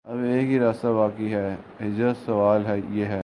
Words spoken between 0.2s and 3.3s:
ایک ہی راستہ باقی ہے: ہجرت سوال یہ ہے